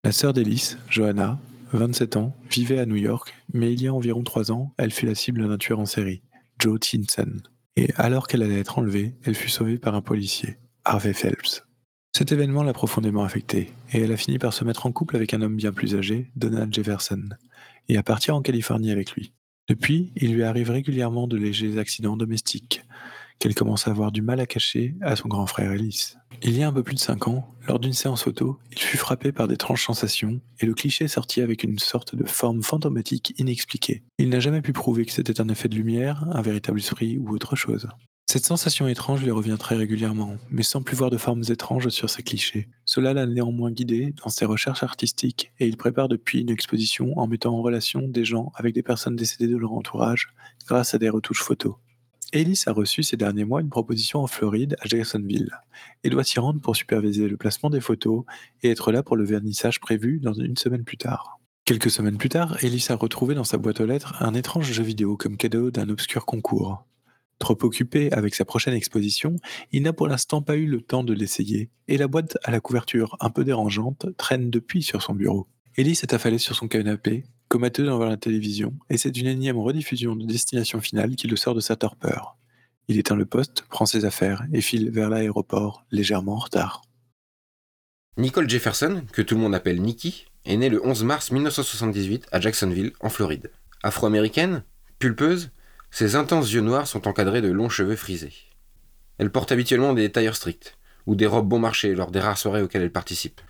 La 0.03 0.13
sœur 0.13 0.33
d'Ellis, 0.33 0.77
Johanna, 0.91 1.39
27 1.77 2.17
ans, 2.17 2.37
vivait 2.51 2.79
à 2.79 2.87
New 2.87 2.97
York, 2.97 3.35
mais 3.53 3.73
il 3.73 3.83
y 3.83 3.89
a 3.89 3.95
environ 3.95 4.23
3 4.23 4.53
ans, 4.53 4.73
elle 4.79 4.93
fut 4.93 5.07
la 5.07 5.15
cible 5.15 5.47
d'un 5.49 5.59
tueur 5.59 5.81
en 5.81 5.87
série, 5.87 6.23
Joe 6.61 6.79
Tinson. 6.79 7.43
Et 7.77 7.89
alors 7.97 8.29
qu'elle 8.29 8.43
allait 8.43 8.61
être 8.61 8.79
enlevée, 8.79 9.15
elle 9.25 9.35
fut 9.35 9.49
sauvée 9.49 9.79
par 9.79 9.95
un 9.95 10.01
policier, 10.01 10.59
Harvey 10.85 11.13
Phelps. 11.13 11.67
Cet 12.17 12.31
événement 12.31 12.63
l'a 12.63 12.73
profondément 12.73 13.25
affectée, 13.25 13.73
et 13.93 14.01
elle 14.01 14.13
a 14.13 14.17
fini 14.17 14.39
par 14.39 14.53
se 14.53 14.65
mettre 14.65 14.87
en 14.87 14.93
couple 14.93 15.17
avec 15.17 15.35
un 15.35 15.43
homme 15.43 15.57
bien 15.57 15.73
plus 15.73 15.97
âgé, 15.97 16.31
Donald 16.37 16.73
Jefferson, 16.73 17.29
et 17.89 17.97
à 17.97 18.05
partir 18.05 18.37
en 18.37 18.43
Californie 18.43 18.93
avec 18.93 19.13
lui. 19.13 19.33
Depuis, 19.67 20.13
il 20.15 20.35
lui 20.35 20.45
arrive 20.45 20.71
régulièrement 20.71 21.27
de 21.27 21.37
légers 21.37 21.79
accidents 21.79 22.17
domestiques, 22.17 22.83
qu'elle 23.39 23.55
commence 23.55 23.89
à 23.89 23.91
avoir 23.91 24.13
du 24.13 24.23
mal 24.23 24.41
à 24.41 24.47
cacher 24.47 24.95
à 25.01 25.17
son 25.17 25.29
grand 25.29 25.47
frère 25.47 25.73
Ellis. 25.73 26.15
Il 26.43 26.57
y 26.57 26.63
a 26.63 26.69
un 26.69 26.73
peu 26.73 26.83
plus 26.83 26.95
de 26.95 27.01
cinq 27.01 27.29
ans, 27.29 27.55
lors 27.69 27.79
d'une 27.79 27.93
séance 27.93 28.25
photo, 28.25 28.59
il 28.73 28.79
fut 28.79 28.97
frappé 28.97 29.33
par 29.33 29.49
d'étranges 29.49 29.85
sensations 29.85 30.41
et 30.61 30.67
le 30.67 30.75
cliché 30.75 31.09
sortit 31.09 31.41
avec 31.41 31.63
une 31.63 31.79
sorte 31.79 32.15
de 32.15 32.25
forme 32.25 32.63
fantomatique 32.63 33.35
inexpliquée. 33.39 34.03
Il 34.19 34.29
n'a 34.29 34.41
jamais 34.41 34.63
pu 34.63 34.73
prouver 34.73 35.07
que 35.07 35.13
c'était 35.13 35.41
un 35.41 35.49
effet 35.49 35.69
de 35.69 35.77
lumière, 35.77 36.25
un 36.33 36.43
véritable 36.43 36.79
esprit 36.79 37.19
ou 37.19 37.31
autre 37.35 37.57
chose. 37.57 37.89
Cette 38.27 38.47
sensation 38.47 38.89
étrange 38.89 39.23
lui 39.23 39.31
revient 39.31 39.57
très 39.59 39.77
régulièrement, 39.77 40.37
mais 40.51 40.63
sans 40.63 40.83
plus 40.83 40.97
voir 40.97 41.11
de 41.11 41.19
formes 41.19 41.45
étranges 41.51 41.91
sur 41.91 42.09
ses 42.11 42.23
clichés. 42.23 42.69
Cela 42.85 43.13
l'a 43.13 43.27
néanmoins 43.27 43.71
guidé 43.71 44.15
dans 44.25 44.31
ses 44.31 44.45
recherches 44.45 44.83
artistiques 44.83 45.53
et 45.61 45.69
il 45.69 45.77
prépare 45.77 46.09
depuis 46.09 46.41
une 46.41 46.51
exposition 46.51 47.17
en 47.19 47.27
mettant 47.27 47.55
en 47.55 47.63
relation 47.63 48.09
des 48.09 48.25
gens 48.25 48.51
avec 48.57 48.75
des 48.75 48.83
personnes 48.83 49.15
décédées 49.15 49.47
de 49.47 49.57
leur 49.57 49.73
entourage 49.73 50.31
grâce 50.67 50.95
à 50.95 50.99
des 50.99 51.11
retouches 51.11 51.43
photos. 51.43 51.75
Ellis 52.35 52.65
a 52.67 52.73
reçu 52.73 53.05
ces 53.05 53.17
derniers 53.17 53.45
mois 53.45 53.61
une 53.61 53.69
proposition 53.69 54.19
en 54.19 54.27
Floride, 54.27 54.77
à 54.81 54.89
Jacksonville, 54.89 55.57
et 56.03 56.11
doit 56.11 56.25
s'y 56.25 56.41
rendre 56.41 56.61
pour 56.61 56.75
superviser 56.75 57.29
le 57.29 57.37
placement 57.37 57.71
des 57.71 57.81
photos 57.81 58.25
et 58.65 58.71
être 58.71 58.91
là 58.91 59.05
pour 59.05 59.17
le 59.17 59.25
vernissage 59.25 59.79
prévu 59.79 60.19
dans 60.19 60.33
une 60.33 60.57
semaine 60.57 60.83
plus 60.83 60.97
tard. 60.97 61.39
Quelques 61.65 61.93
semaines 61.93 62.19
plus 62.19 62.29
tard, 62.31 62.59
Ellis 62.65 62.87
a 62.89 62.97
retrouvé 62.97 63.37
dans 63.37 63.45
sa 63.45 63.57
boîte 63.57 63.81
aux 63.81 63.87
lettres 63.87 64.21
un 64.21 64.35
étrange 64.35 64.73
jeu 64.73 64.83
vidéo 64.83 65.17
comme 65.17 65.37
cadeau 65.37 65.71
d'un 65.71 65.89
obscur 65.89 66.27
concours. 66.27 66.85
Trop 67.39 67.57
occupé 67.63 68.11
avec 68.13 68.35
sa 68.35 68.45
prochaine 68.45 68.75
exposition, 68.75 69.37
il 69.71 69.83
n'a 69.83 69.93
pour 69.93 70.09
l'instant 70.09 70.43
pas 70.43 70.57
eu 70.57 70.67
le 70.67 70.81
temps 70.81 71.05
de 71.05 71.13
l'essayer, 71.13 71.71
et 71.87 71.99
la 71.99 72.09
boîte 72.09 72.37
à 72.43 72.51
la 72.51 72.59
couverture 72.59 73.17
un 73.21 73.31
peu 73.31 73.45
dérangeante 73.45 74.07
traîne 74.17 74.51
depuis 74.51 74.83
sur 74.83 75.03
son 75.03 75.15
bureau. 75.15 75.47
Ellis 75.77 76.01
est 76.03 76.13
affalé 76.13 76.39
sur 76.39 76.57
son 76.57 76.67
canapé, 76.67 77.25
comateux 77.55 77.85
devant 77.85 78.05
la 78.05 78.17
télévision, 78.17 78.75
et 78.91 78.99
c'est 78.99 79.17
une 79.17 79.29
énième 79.29 79.59
rediffusion 79.59 80.17
de 80.17 80.27
Destination 80.27 80.81
Finale 80.81 81.15
qui 81.15 81.29
le 81.29 81.37
sort 81.37 81.55
de 81.55 81.61
sa 81.61 81.77
torpeur. 81.77 82.37
Il 82.89 82.99
éteint 82.99 83.15
le 83.15 83.27
poste, 83.27 83.63
prend 83.69 83.87
ses 83.87 84.05
affaires 84.05 84.43
et 84.53 84.61
file 84.61 84.91
vers 84.91 85.09
l'aéroport, 85.09 85.85
légèrement 85.93 86.33
en 86.33 86.39
retard. 86.41 86.83
Nicole 88.17 88.51
Jefferson, 88.51 89.05
que 89.13 89.23
tout 89.23 89.37
le 89.37 89.41
monde 89.41 89.55
appelle 89.55 89.81
Nikki, 89.81 90.27
est 90.45 90.57
née 90.57 90.69
le 90.69 90.85
11 90.85 91.05
mars 91.05 91.31
1978 91.31 92.27
à 92.33 92.41
Jacksonville, 92.41 92.91
en 92.99 93.09
Floride. 93.09 93.53
Afro-américaine, 93.85 94.65
pulpeuse, 94.99 95.53
ses 95.93 96.17
intenses 96.17 96.53
yeux 96.53 96.61
noirs 96.61 96.89
sont 96.89 97.07
encadrés 97.07 97.41
de 97.41 97.53
longs 97.53 97.69
cheveux 97.69 97.95
frisés. 97.95 98.35
Elle 99.19 99.31
porte 99.31 99.53
habituellement 99.53 99.93
des 99.93 100.11
tailleurs 100.11 100.35
stricts, 100.35 100.77
ou 101.07 101.15
des 101.15 101.27
robes 101.27 101.49
bon 101.49 101.61
marché 101.61 101.95
lors 101.95 102.11
des 102.11 102.19
rares 102.19 102.37
soirées 102.37 102.63
auxquelles 102.63 102.83
elle 102.83 102.91
participe. 102.91 103.41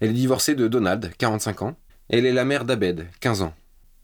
Elle 0.00 0.10
est 0.10 0.12
divorcée 0.12 0.54
de 0.54 0.68
Donald, 0.68 1.14
45 1.16 1.62
ans, 1.62 1.78
elle 2.08 2.26
est 2.26 2.32
la 2.32 2.44
mère 2.44 2.64
d'Abed, 2.64 3.06
15 3.20 3.42
ans. 3.42 3.54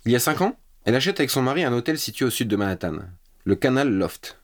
Il 0.06 0.12
y 0.12 0.17
a 0.17 0.20
5 0.20 0.41
ans, 0.41 0.56
elle 0.85 0.94
achète 0.94 1.20
avec 1.20 1.31
son 1.31 1.43
mari 1.43 1.64
un 1.64 1.73
hôtel 1.73 1.99
situé 1.99 2.25
au 2.25 2.31
sud 2.31 2.49
de 2.49 2.56
Manhattan, 2.56 2.97
le 3.44 3.55
Canal 3.55 3.93
Loft. 3.93 4.41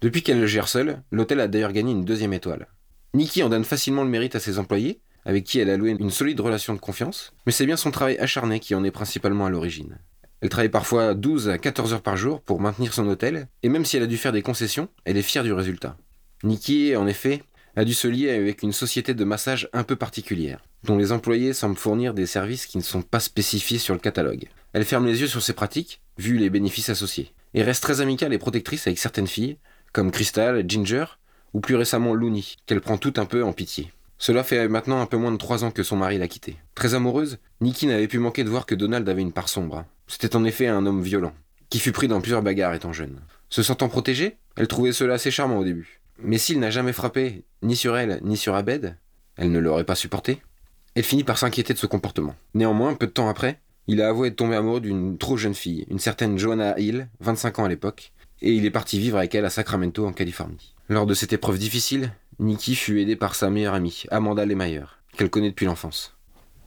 Depuis 0.00 0.22
qu'elle 0.22 0.40
le 0.40 0.46
gère 0.46 0.68
seule, 0.68 1.02
l'hôtel 1.10 1.40
a 1.40 1.48
d'ailleurs 1.48 1.72
gagné 1.72 1.92
une 1.92 2.04
deuxième 2.04 2.34
étoile. 2.34 2.68
Nikki 3.14 3.42
en 3.42 3.48
donne 3.48 3.64
facilement 3.64 4.04
le 4.04 4.10
mérite 4.10 4.36
à 4.36 4.40
ses 4.40 4.58
employés, 4.58 5.00
avec 5.24 5.44
qui 5.44 5.58
elle 5.58 5.70
a 5.70 5.76
loué 5.76 5.96
une 5.98 6.10
solide 6.10 6.40
relation 6.40 6.74
de 6.74 6.78
confiance, 6.78 7.32
mais 7.46 7.52
c'est 7.52 7.66
bien 7.66 7.76
son 7.76 7.90
travail 7.90 8.18
acharné 8.18 8.60
qui 8.60 8.74
en 8.74 8.84
est 8.84 8.90
principalement 8.90 9.46
à 9.46 9.50
l'origine. 9.50 9.98
Elle 10.40 10.50
travaille 10.50 10.68
parfois 10.68 11.14
12 11.14 11.48
à 11.48 11.58
14 11.58 11.94
heures 11.94 12.02
par 12.02 12.16
jour 12.16 12.42
pour 12.42 12.60
maintenir 12.60 12.92
son 12.92 13.08
hôtel, 13.08 13.48
et 13.62 13.68
même 13.68 13.84
si 13.84 13.96
elle 13.96 14.04
a 14.04 14.06
dû 14.06 14.18
faire 14.18 14.32
des 14.32 14.42
concessions, 14.42 14.88
elle 15.04 15.16
est 15.16 15.22
fière 15.22 15.44
du 15.44 15.52
résultat. 15.52 15.96
Nikki, 16.44 16.94
en 16.94 17.06
effet, 17.06 17.42
a 17.78 17.84
dû 17.84 17.94
se 17.94 18.08
lier 18.08 18.30
avec 18.30 18.64
une 18.64 18.72
société 18.72 19.14
de 19.14 19.22
massage 19.22 19.68
un 19.72 19.84
peu 19.84 19.94
particulière 19.94 20.64
dont 20.82 20.98
les 20.98 21.12
employés 21.12 21.52
semblent 21.52 21.76
fournir 21.76 22.12
des 22.12 22.26
services 22.26 22.66
qui 22.66 22.76
ne 22.76 22.82
sont 22.82 23.02
pas 23.02 23.20
spécifiés 23.20 23.78
sur 23.78 23.94
le 23.94 24.00
catalogue. 24.00 24.48
Elle 24.72 24.84
ferme 24.84 25.06
les 25.06 25.20
yeux 25.20 25.28
sur 25.28 25.42
ses 25.42 25.52
pratiques, 25.52 26.00
vu 26.18 26.38
les 26.38 26.50
bénéfices 26.50 26.88
associés, 26.88 27.32
et 27.54 27.62
reste 27.62 27.84
très 27.84 28.00
amicale 28.00 28.32
et 28.32 28.38
protectrice 28.38 28.88
avec 28.88 28.98
certaines 28.98 29.28
filles, 29.28 29.58
comme 29.92 30.10
Crystal, 30.10 30.64
Ginger, 30.68 31.04
ou 31.54 31.60
plus 31.60 31.76
récemment 31.76 32.14
Looney, 32.14 32.42
qu'elle 32.66 32.80
prend 32.80 32.98
tout 32.98 33.14
un 33.16 33.26
peu 33.26 33.44
en 33.44 33.52
pitié. 33.52 33.92
Cela 34.18 34.42
fait 34.42 34.66
maintenant 34.66 35.00
un 35.00 35.06
peu 35.06 35.16
moins 35.16 35.30
de 35.30 35.36
trois 35.36 35.62
ans 35.62 35.70
que 35.70 35.84
son 35.84 35.96
mari 35.96 36.18
l'a 36.18 36.26
quittée. 36.26 36.56
Très 36.74 36.94
amoureuse, 36.94 37.38
Nikki 37.60 37.86
n'avait 37.86 38.08
pu 38.08 38.18
manquer 38.18 38.42
de 38.42 38.50
voir 38.50 38.66
que 38.66 38.74
Donald 38.74 39.08
avait 39.08 39.22
une 39.22 39.32
part 39.32 39.48
sombre. 39.48 39.84
C'était 40.08 40.34
en 40.34 40.44
effet 40.44 40.66
un 40.66 40.84
homme 40.84 41.02
violent, 41.02 41.32
qui 41.70 41.78
fut 41.78 41.92
pris 41.92 42.08
dans 42.08 42.20
plusieurs 42.20 42.42
bagarres 42.42 42.74
étant 42.74 42.92
jeune. 42.92 43.20
Se 43.50 43.62
sentant 43.62 43.88
protégée, 43.88 44.36
elle 44.56 44.66
trouvait 44.66 44.92
cela 44.92 45.14
assez 45.14 45.30
charmant 45.30 45.58
au 45.58 45.64
début. 45.64 45.97
Mais 46.20 46.38
s'il 46.38 46.58
n'a 46.58 46.70
jamais 46.70 46.92
frappé, 46.92 47.44
ni 47.62 47.76
sur 47.76 47.96
elle, 47.96 48.20
ni 48.22 48.36
sur 48.36 48.54
Abed, 48.54 48.96
elle 49.36 49.52
ne 49.52 49.58
l'aurait 49.58 49.84
pas 49.84 49.94
supporté. 49.94 50.42
Elle 50.94 51.04
finit 51.04 51.24
par 51.24 51.38
s'inquiéter 51.38 51.74
de 51.74 51.78
ce 51.78 51.86
comportement. 51.86 52.34
Néanmoins, 52.54 52.94
peu 52.94 53.06
de 53.06 53.12
temps 53.12 53.28
après, 53.28 53.60
il 53.86 54.02
a 54.02 54.08
avoué 54.08 54.28
être 54.28 54.36
tombé 54.36 54.56
amoureux 54.56 54.80
d'une 54.80 55.16
trop 55.16 55.36
jeune 55.36 55.54
fille, 55.54 55.86
une 55.88 56.00
certaine 56.00 56.38
Joanna 56.38 56.78
Hill, 56.78 57.08
25 57.20 57.60
ans 57.60 57.64
à 57.64 57.68
l'époque, 57.68 58.12
et 58.42 58.52
il 58.52 58.66
est 58.66 58.70
parti 58.70 58.98
vivre 58.98 59.16
avec 59.16 59.34
elle 59.34 59.44
à 59.44 59.50
Sacramento, 59.50 60.06
en 60.06 60.12
Californie. 60.12 60.74
Lors 60.88 61.06
de 61.06 61.14
cette 61.14 61.32
épreuve 61.32 61.58
difficile, 61.58 62.12
Nikki 62.38 62.74
fut 62.74 63.00
aidée 63.00 63.16
par 63.16 63.34
sa 63.34 63.48
meilleure 63.48 63.74
amie, 63.74 64.04
Amanda 64.10 64.44
Lemayer, 64.44 64.84
qu'elle 65.16 65.30
connaît 65.30 65.50
depuis 65.50 65.66
l'enfance. 65.66 66.16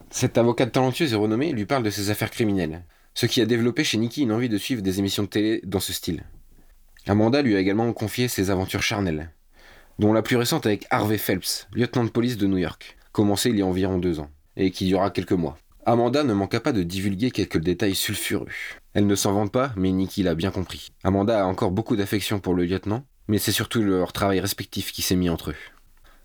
Cette 0.09 0.37
avocate 0.37 0.71
talentueuse 0.71 1.13
et 1.13 1.17
renommée 1.17 1.51
lui 1.51 1.65
parle 1.65 1.83
de 1.83 1.89
ses 1.89 2.09
affaires 2.09 2.31
criminelles, 2.31 2.83
ce 3.13 3.25
qui 3.25 3.41
a 3.41 3.45
développé 3.45 3.83
chez 3.83 3.97
Nikki 3.97 4.23
une 4.23 4.31
envie 4.31 4.49
de 4.49 4.57
suivre 4.57 4.81
des 4.81 4.99
émissions 4.99 5.23
de 5.23 5.29
télé 5.29 5.61
dans 5.63 5.79
ce 5.79 5.93
style. 5.93 6.23
Amanda 7.07 7.41
lui 7.41 7.55
a 7.55 7.59
également 7.59 7.91
confié 7.93 8.27
ses 8.27 8.49
aventures 8.49 8.83
charnelles, 8.83 9.31
dont 10.01 10.13
la 10.13 10.23
plus 10.23 10.35
récente 10.35 10.65
avec 10.65 10.87
Harvey 10.89 11.19
Phelps, 11.19 11.67
lieutenant 11.75 12.03
de 12.03 12.09
police 12.09 12.35
de 12.35 12.47
New 12.47 12.57
York 12.57 12.97
commencé 13.11 13.51
il 13.51 13.59
y 13.59 13.61
a 13.61 13.67
environ 13.67 13.99
deux 13.99 14.19
ans, 14.19 14.31
et 14.57 14.71
qui 14.71 14.87
dura 14.87 15.11
quelques 15.11 15.31
mois. 15.31 15.59
Amanda 15.85 16.23
ne 16.23 16.33
manqua 16.33 16.59
pas 16.59 16.71
de 16.71 16.81
divulguer 16.81 17.29
quelques 17.29 17.59
détails 17.59 17.93
sulfureux. 17.93 18.47
Elle 18.95 19.05
ne 19.05 19.13
s'en 19.13 19.31
vante 19.31 19.51
pas, 19.51 19.73
mais 19.75 19.91
Nikki 19.91 20.23
l'a 20.23 20.33
bien 20.33 20.49
compris. 20.49 20.91
Amanda 21.03 21.43
a 21.43 21.45
encore 21.45 21.69
beaucoup 21.69 21.95
d'affection 21.95 22.39
pour 22.39 22.55
le 22.55 22.65
lieutenant, 22.65 23.05
mais 23.27 23.37
c'est 23.37 23.51
surtout 23.51 23.83
leur 23.83 24.11
travail 24.11 24.39
respectif 24.39 24.91
qui 24.91 25.03
s'est 25.03 25.15
mis 25.15 25.29
entre 25.29 25.51
eux. 25.51 25.55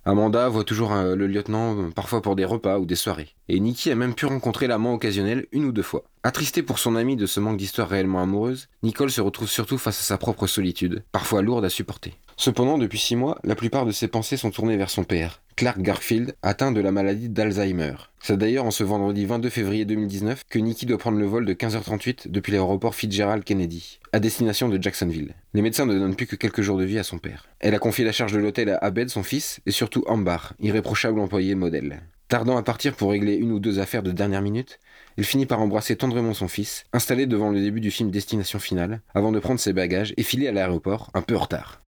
Amanda 0.07 0.49
voit 0.49 0.65
toujours 0.65 0.93
euh, 0.93 1.15
le 1.15 1.27
lieutenant 1.27 1.77
euh, 1.77 1.91
parfois 1.91 2.23
pour 2.23 2.35
des 2.35 2.47
repas 2.47 2.79
ou 2.79 2.87
des 2.87 2.95
soirées. 2.95 3.35
Et 3.49 3.61
Nikki 3.61 3.91
a 3.91 3.95
même 3.95 4.15
pu 4.15 4.25
rencontrer 4.25 4.69
l'amant 4.69 4.95
occasionnel 4.95 5.49
une 5.53 5.67
ou 5.67 5.73
deux 5.73 5.83
fois. 5.83 6.05
Attristée 6.27 6.65
pour 6.65 6.81
son 6.81 6.97
ami 6.97 7.15
de 7.15 7.25
ce 7.25 7.39
manque 7.39 7.57
d'histoire 7.57 7.89
réellement 7.89 8.21
amoureuse, 8.21 8.67
Nicole 8.83 9.13
se 9.13 9.21
retrouve 9.21 9.49
surtout 9.49 9.79
face 9.79 10.01
à 10.01 10.03
sa 10.03 10.19
propre 10.19 10.49
solitude, 10.49 11.05
parfois 11.13 11.41
lourde 11.41 11.65
à 11.65 11.71
supporter. 11.71 12.15
Cependant, 12.37 12.79
depuis 12.79 12.99
six 12.99 13.15
mois, 13.15 13.39
la 13.45 13.55
plupart 13.55 13.87
de 13.87 13.93
ses 13.93 14.09
pensées 14.09 14.37
sont 14.37 14.51
tournées 14.51 14.77
vers 14.77 14.91
son 14.91 15.05
père, 15.05 15.41
Clark 15.55 15.81
Garfield, 15.81 16.35
atteint 16.43 16.73
de 16.73 16.81
la 16.81 16.91
maladie 16.91 17.29
d'Alzheimer. 17.29 17.95
C'est 18.21 18.37
d'ailleurs 18.37 18.65
en 18.65 18.73
ce 18.73 18.83
vendredi 18.83 19.25
22 19.25 19.51
février 19.51 19.85
2019 19.85 20.43
que 20.51 20.59
Nikki 20.59 20.85
doit 20.85 20.99
prendre 20.99 21.17
le 21.17 21.27
vol 21.27 21.47
de 21.47 21.55
15h38 21.55 22.29
depuis 22.29 22.51
l'aéroport 22.51 22.97
Fitzgerald 22.97 23.45
Kennedy, 23.45 24.01
à 24.13 24.19
destination 24.19 24.69
de 24.69 24.83
Jacksonville. 24.83 25.33
Les 25.55 25.63
médecins 25.63 25.87
ne 25.87 25.97
donnent 25.97 26.17
plus 26.17 26.27
que 26.27 26.35
quelques 26.35 26.63
jours 26.63 26.77
de 26.77 26.85
vie 26.85 26.99
à 26.99 27.05
son 27.05 27.19
père. 27.19 27.47
Elle 27.61 27.77
a 27.77 27.79
confié 27.79 28.05
la 28.05 28.11
charge 28.11 28.33
de 28.33 28.41
l'hôtel 28.41 28.71
à 28.71 28.79
Abed, 28.79 29.11
son 29.11 29.23
fils, 29.23 29.61
et 29.65 29.71
surtout 29.71 30.03
Ambar, 30.09 30.55
irréprochable 30.59 31.21
employé 31.21 31.55
modèle. 31.55 32.03
Tardant 32.29 32.57
à 32.57 32.63
partir 32.65 32.97
pour 32.97 33.13
régler 33.13 33.35
une 33.35 33.53
ou 33.53 33.61
deux 33.61 33.79
affaires 33.79 34.03
de 34.03 34.11
dernière 34.11 34.43
minute, 34.43 34.81
il 35.17 35.25
finit 35.25 35.47
par 35.47 35.61
embrasser 35.61 35.97
tendrement 35.97 36.35
son 36.35 36.49
fils, 36.49 36.85
installé 36.93 37.27
devant 37.27 37.51
le 37.51 37.61
début 37.61 37.81
du 37.81 37.91
film 37.91 38.11
Destination 38.11 38.59
Finale, 38.59 39.01
avant 39.15 39.33
de 39.33 39.39
prendre 39.39 39.61
ses 39.61 39.73
bagages 39.73 40.15
et 40.17 40.23
filer 40.23 40.49
à 40.49 40.53
l'aéroport, 40.53 41.11
un 41.15 41.23
peu 41.23 41.37
en 41.37 41.41
retard. 41.41 41.83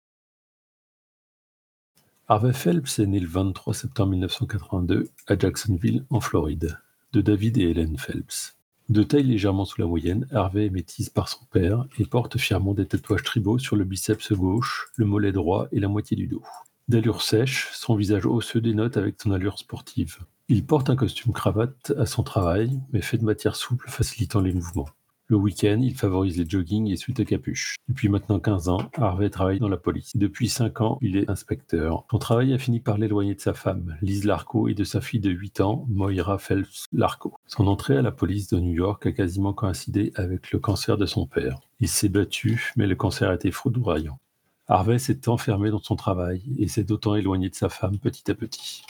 Harvey 2.30 2.54
Phelps 2.54 3.00
est 3.00 3.06
né 3.06 3.20
le 3.20 3.28
23 3.28 3.74
septembre 3.74 4.12
1982 4.12 5.10
à 5.28 5.38
Jacksonville, 5.38 6.04
en 6.10 6.20
Floride, 6.20 6.78
de 7.14 7.22
David 7.22 7.58
et 7.58 7.70
Helen 7.72 7.98
Phelps. 7.98 8.58
De 8.90 9.04
taille 9.04 9.24
légèrement 9.24 9.66
sous 9.66 9.82
la 9.82 9.88
moyenne, 9.88 10.28
Harvey 10.32 10.66
est 10.66 10.70
métisse 10.70 11.10
par 11.10 11.28
son 11.28 11.44
père 11.52 11.86
et 12.00 12.06
porte 12.06 12.38
fièrement 12.38 12.74
des 12.74 12.86
tatouages 12.86 13.24
tribaux 13.24 13.60
sur 13.60 13.76
le 13.76 13.84
biceps 13.84 14.32
gauche, 14.32 14.90
le 14.96 15.06
mollet 15.06 15.34
droit 15.34 15.68
et 15.74 15.80
la 15.80 15.90
moitié 15.90 16.16
du 16.16 16.28
dos. 16.28 16.44
D'allure 16.88 17.22
sèche, 17.22 17.70
son 17.74 17.96
visage 17.96 18.26
osseux 18.26 18.62
dénote 18.62 18.96
avec 18.96 19.22
son 19.22 19.32
allure 19.32 19.58
sportive. 19.58 20.20
Il 20.50 20.66
porte 20.66 20.90
un 20.90 20.96
costume 20.96 21.34
cravate 21.34 21.92
à 21.98 22.06
son 22.06 22.24
travail, 22.24 22.80
mais 22.94 23.02
fait 23.02 23.18
de 23.18 23.26
matière 23.26 23.58
souple 23.58 23.90
facilitant 23.90 24.40
les 24.40 24.54
mouvements. 24.54 24.88
Le 25.28 25.36
week-end, 25.36 25.82
il 25.82 25.94
favorise 25.94 26.38
les 26.38 26.50
joggings 26.50 26.90
et 26.90 26.96
suites 26.96 27.20
à 27.20 27.26
capuche. 27.26 27.76
Depuis 27.90 28.08
maintenant 28.08 28.40
15 28.40 28.70
ans, 28.70 28.90
Harvey 28.96 29.30
travaille 29.30 29.60
dans 29.60 29.68
la 29.68 29.76
police. 29.76 30.16
Depuis 30.16 30.48
5 30.48 30.80
ans, 30.80 31.00
il 31.02 31.18
est 31.18 31.30
inspecteur. 31.30 32.06
Son 32.10 32.18
travail 32.18 32.54
a 32.54 32.58
fini 32.58 32.80
par 32.80 32.98
l'éloigner 32.98 33.36
de 33.36 33.42
sa 33.42 33.54
femme, 33.54 33.98
Liz 34.02 34.24
Larco, 34.24 34.70
et 34.70 34.74
de 34.74 34.86
sa 34.86 35.02
fille 35.02 35.20
de 35.20 35.32
8 35.32 35.60
ans, 35.60 35.86
Moira 35.90 36.38
Phelps 36.38 36.86
Larco. 36.94 37.36
Son 37.48 37.68
entrée 37.68 37.98
à 37.98 38.02
la 38.02 38.14
police 38.14 38.48
de 38.48 38.58
New 38.58 38.72
York 38.72 39.06
a 39.06 39.12
quasiment 39.12 39.52
coïncidé 39.52 40.14
avec 40.16 40.52
le 40.52 40.60
cancer 40.60 40.96
de 40.96 41.06
son 41.06 41.28
père. 41.28 41.60
Il 41.82 41.90
s'est 41.90 42.08
battu, 42.08 42.72
mais 42.78 42.88
le 42.88 42.96
cancer 42.96 43.30
a 43.30 43.36
été 43.36 43.52
foudroyant. 43.52 44.18
Harvey 44.70 44.98
s'est 44.98 45.28
enfermé 45.28 45.72
dans 45.72 45.82
son 45.82 45.98
travail 45.98 46.42
et 46.58 46.70
s'est 46.70 46.86
d'autant 46.86 47.16
éloigné 47.16 47.50
de 47.50 47.56
sa 47.56 47.68
femme 47.68 47.98
petit 47.98 48.32
à 48.32 48.34
petit. 48.34 48.86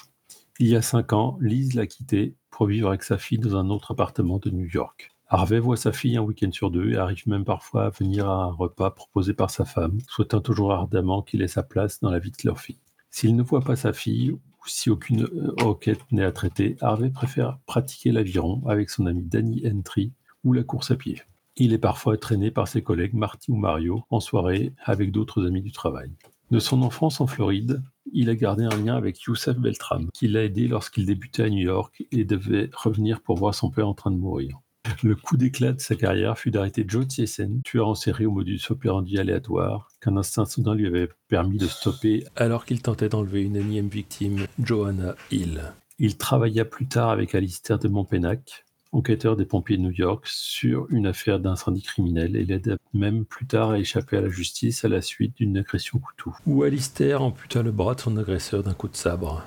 Il 0.59 0.67
y 0.67 0.75
a 0.75 0.81
5 0.81 1.13
ans, 1.13 1.37
Liz 1.39 1.75
l'a 1.75 1.85
quitté 1.85 2.35
pour 2.49 2.65
vivre 2.65 2.89
avec 2.89 3.03
sa 3.03 3.19
fille 3.19 3.37
dans 3.37 3.55
un 3.55 3.69
autre 3.69 3.91
appartement 3.91 4.39
de 4.39 4.49
New 4.49 4.65
York. 4.65 5.11
Harvey 5.27 5.59
voit 5.59 5.77
sa 5.77 5.91
fille 5.91 6.17
un 6.17 6.23
week-end 6.23 6.51
sur 6.51 6.71
deux 6.71 6.93
et 6.93 6.97
arrive 6.97 7.27
même 7.27 7.45
parfois 7.45 7.85
à 7.85 7.89
venir 7.91 8.27
à 8.27 8.45
un 8.45 8.51
repas 8.51 8.89
proposé 8.89 9.33
par 9.33 9.51
sa 9.51 9.65
femme, 9.65 9.99
souhaitant 10.07 10.41
toujours 10.41 10.73
ardemment 10.73 11.21
qu'il 11.21 11.43
ait 11.43 11.47
sa 11.47 11.61
place 11.61 11.99
dans 11.99 12.09
la 12.09 12.17
vie 12.17 12.31
de 12.31 12.37
leur 12.43 12.59
fille. 12.59 12.79
S'il 13.11 13.35
ne 13.35 13.43
voit 13.43 13.61
pas 13.61 13.75
sa 13.75 13.93
fille 13.93 14.31
ou 14.31 14.41
si 14.65 14.89
aucune 14.89 15.25
euh, 15.25 15.53
enquête 15.61 16.01
n'est 16.11 16.23
à 16.23 16.31
traiter, 16.31 16.75
Harvey 16.81 17.11
préfère 17.11 17.59
pratiquer 17.67 18.11
l'aviron 18.11 18.63
avec 18.67 18.89
son 18.89 19.05
ami 19.05 19.21
Danny 19.21 19.63
Entry 19.67 20.11
ou 20.43 20.53
la 20.53 20.63
course 20.63 20.89
à 20.89 20.95
pied. 20.95 21.21
Il 21.55 21.71
est 21.71 21.77
parfois 21.77 22.17
traîné 22.17 22.49
par 22.49 22.67
ses 22.67 22.81
collègues 22.81 23.13
Marty 23.13 23.51
ou 23.51 23.57
Mario 23.57 24.05
en 24.09 24.19
soirée 24.19 24.73
avec 24.83 25.11
d'autres 25.11 25.45
amis 25.45 25.61
du 25.61 25.71
travail. 25.71 26.11
De 26.49 26.59
son 26.59 26.81
enfance 26.81 27.19
en 27.19 27.27
Floride, 27.27 27.83
il 28.13 28.29
a 28.29 28.35
gardé 28.35 28.63
un 28.63 28.77
lien 28.77 28.95
avec 28.95 29.21
Youssef 29.21 29.57
Beltram, 29.57 30.09
qui 30.13 30.27
l'a 30.27 30.43
aidé 30.43 30.67
lorsqu'il 30.67 31.05
débutait 31.05 31.43
à 31.43 31.49
New 31.49 31.63
York 31.63 32.03
et 32.11 32.25
devait 32.25 32.69
revenir 32.73 33.21
pour 33.21 33.37
voir 33.37 33.55
son 33.55 33.69
père 33.69 33.87
en 33.87 33.93
train 33.93 34.11
de 34.11 34.17
mourir. 34.17 34.59
Le 35.03 35.15
coup 35.15 35.37
d'éclat 35.37 35.73
de 35.73 35.81
sa 35.81 35.95
carrière 35.95 36.37
fut 36.37 36.51
d'arrêter 36.51 36.85
Joe 36.87 37.07
Thiessen, 37.07 37.61
tueur 37.63 37.89
en 37.89 37.95
série 37.95 38.25
au 38.25 38.31
modus 38.31 38.61
operandi 38.69 39.17
aléatoire, 39.17 39.89
qu'un 40.01 40.15
instinct 40.17 40.45
soudain 40.45 40.75
lui 40.75 40.87
avait 40.87 41.09
permis 41.27 41.57
de 41.57 41.67
stopper 41.67 42.23
alors 42.35 42.65
qu'il 42.65 42.81
tentait 42.81 43.09
d'enlever 43.09 43.43
une 43.43 43.57
énième 43.57 43.89
victime, 43.89 44.47
Johanna 44.59 45.15
Hill. 45.31 45.73
Il 45.99 46.17
travailla 46.17 46.63
plus 46.63 46.87
tard 46.87 47.09
avec 47.09 47.35
Alistair 47.35 47.79
de 47.79 47.87
Montpenac, 47.87 48.65
enquêteur 48.97 49.35
des 49.35 49.45
pompiers 49.45 49.77
de 49.77 49.83
New 49.83 49.91
York, 49.91 50.25
sur 50.25 50.87
une 50.89 51.05
affaire 51.05 51.39
d'incendie 51.39 51.83
criminel 51.83 52.35
et 52.35 52.45
l'aida 52.45 52.77
même 52.93 53.25
plus 53.25 53.45
tard 53.45 53.71
à 53.71 53.79
échapper 53.79 54.17
à 54.17 54.21
la 54.21 54.29
justice 54.29 54.83
à 54.83 54.87
la 54.87 55.01
suite 55.01 55.37
d'une 55.37 55.57
agression 55.57 55.99
couteau. 55.99 56.33
Où 56.47 56.63
Alistair 56.63 57.21
amputa 57.21 57.61
le 57.61 57.71
bras 57.71 57.93
de 57.93 58.01
son 58.01 58.17
agresseur 58.17 58.63
d'un 58.63 58.73
coup 58.73 58.87
de 58.87 58.95
sabre. 58.95 59.43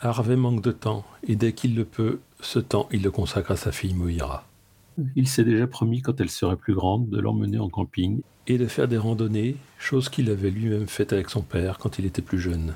Harvey 0.00 0.36
manque 0.36 0.62
de 0.62 0.72
temps 0.72 1.04
et 1.26 1.36
dès 1.36 1.52
qu'il 1.52 1.74
le 1.74 1.84
peut, 1.84 2.20
ce 2.40 2.58
temps 2.58 2.88
il 2.92 3.02
le 3.02 3.10
consacre 3.10 3.50
à 3.50 3.56
sa 3.56 3.72
fille 3.72 3.94
Moira. 3.94 4.46
Il 5.16 5.26
s'est 5.26 5.44
déjà 5.44 5.66
promis, 5.66 6.02
quand 6.02 6.20
elle 6.20 6.30
serait 6.30 6.56
plus 6.56 6.74
grande, 6.74 7.08
de 7.08 7.20
l'emmener 7.20 7.58
en 7.58 7.68
camping 7.68 8.20
et 8.46 8.58
de 8.58 8.66
faire 8.66 8.88
des 8.88 8.98
randonnées, 8.98 9.56
chose 9.78 10.08
qu'il 10.08 10.30
avait 10.30 10.50
lui-même 10.50 10.86
faite 10.86 11.12
avec 11.12 11.30
son 11.30 11.42
père 11.42 11.78
quand 11.78 11.98
il 11.98 12.04
était 12.04 12.22
plus 12.22 12.38
jeune. 12.38 12.74